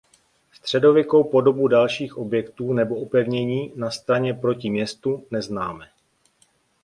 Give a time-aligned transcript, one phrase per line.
[0.53, 5.89] Středověkou podobu dalších objektů nebo opevnění na straně proti městu neznáme.